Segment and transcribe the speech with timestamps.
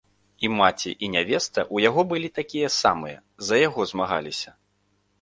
[0.47, 4.61] І маці, і нявеста ў яго былі такія самыя, за яго змагаліся.